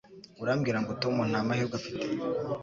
[0.41, 2.05] Urambwira ngo Tom nta mahirwe afite?